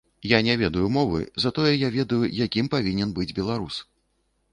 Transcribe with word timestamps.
Я 0.27 0.37
не 0.45 0.53
ведаю 0.61 0.87
мовы, 0.95 1.19
затое 1.43 1.71
я 1.81 1.89
ведаю, 1.97 2.19
якім 2.39 2.71
павінен 2.77 3.13
быць 3.19 3.29
беларус. 3.41 3.77